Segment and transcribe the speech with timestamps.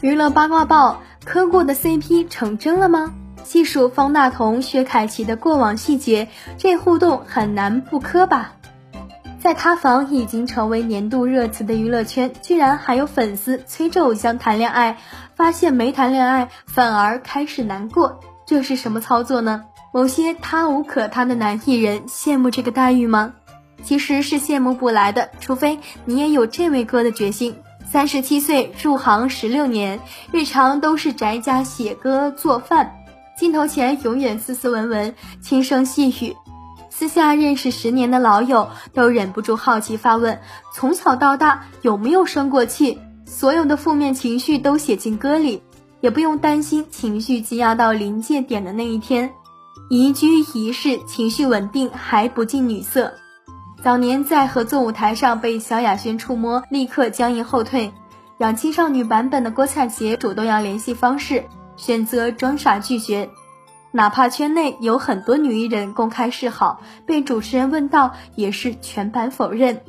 [0.00, 3.12] 娱乐八卦报：磕过的 CP 成真了吗？
[3.44, 8.52] 细数方大同、薛凯琪的过往细节，这互动很难不磕吧？
[9.38, 14.96] 在塌房已经成为年度热词的娱乐圈，居然还有粉丝催着偶像谈恋爱，
[15.34, 19.64] 发现没谈恋爱反而开始难过，这是什么操作呢？
[19.92, 23.34] 某些他无可他的男艺人羡慕这个待遇吗？
[23.82, 27.56] 其实是羡慕不来的，除非你也有这位哥的决心。
[27.90, 29.98] 三十七岁入行十六年，
[30.30, 33.04] 日常都是宅家写歌做饭，
[33.36, 36.36] 镜头前永远斯斯文文，轻声细语。
[36.88, 40.40] 私下认识十年的老友都忍不住好奇发问：
[40.72, 42.96] 从小到大有没有生过气？
[43.26, 45.60] 所有的负面情绪都写进歌里，
[46.00, 49.32] 也不用担心情绪积压到临界点的那一天。
[49.90, 53.12] 宜居宜室，情绪稳定还不近女色。
[53.82, 57.92] 早年在合作舞台上被萧亚轩触摸，立刻僵硬后退。
[58.36, 61.44] 养青少女版本的郭采洁主动要联系方式，
[61.76, 63.30] 选择装傻拒绝。
[63.90, 69.80] 哪怕圈内有很多女艺人公开示好，被主持人问到也是全盘否认。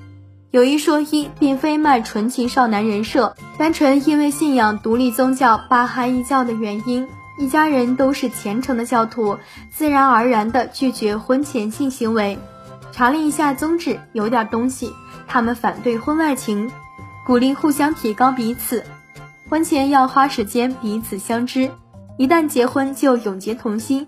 [0.52, 9.38] 有一说一，并非卖纯情少男人设，单纯因为信仰独立宗教巴哈伊教的原因，一家人都是虔诚的教徒，
[9.70, 12.40] 自然而然的拒绝婚前性行为。
[13.02, 14.94] 查了一下宗旨，有点东西。
[15.26, 16.72] 他们反对婚外情，
[17.26, 18.84] 鼓励互相提高彼此。
[19.50, 21.72] 婚前要花时间彼此相知，
[22.18, 24.08] 一旦结婚就永结同心。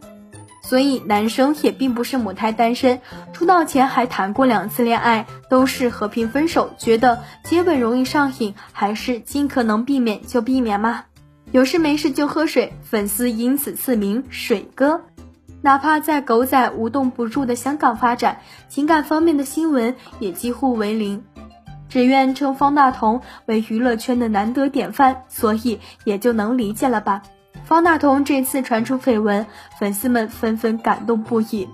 [0.61, 3.01] 所以男生也并不是母胎单身，
[3.33, 6.71] 出道前还谈过两次恋爱，都是和平分手。
[6.77, 11.05] 觉得接吻容易上瘾，还是尽可能避免就避免嘛。
[11.51, 15.01] 有事没事就喝水，粉丝因此赐名水哥。
[15.63, 21.23] 哪怕在狗仔无动不住的香港发展，情感方面的新闻也几乎为零。
[21.87, 27.21] 只愿称方大同为娱乐圈的难得典范，所以也就能理解了吧。
[27.63, 29.47] 方大同这次传出绯闻，
[29.79, 31.69] 粉丝们纷纷感动不已。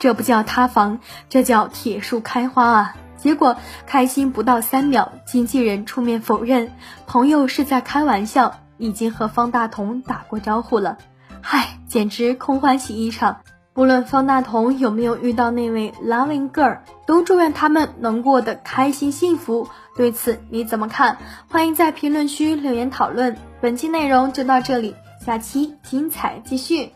[0.00, 2.96] 这不叫塌房，这叫铁树开花啊！
[3.16, 3.56] 结果
[3.86, 6.72] 开心不到三秒，经纪人出面否认，
[7.06, 10.98] 朋友是在开玩笑，已经和方大同打过招呼了。
[11.42, 13.38] 嗨，简直空欢喜一场！
[13.72, 19.68] 不论方大同有没有遇到那位 loving girl，都祝愿他们能过得开心幸福。
[19.96, 21.18] 对此你怎么看？
[21.48, 23.36] 欢迎在评论区留言讨论。
[23.60, 26.92] 本期内容就到这里，下期精彩继续。